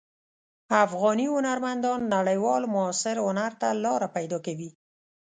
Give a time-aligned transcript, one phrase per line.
[0.85, 4.69] افغاني هنرمندان نړیوال معاصر هنر ته لاره پیدا کوي.